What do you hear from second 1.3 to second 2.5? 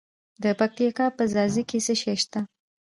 ځاځي کې څه شی شته؟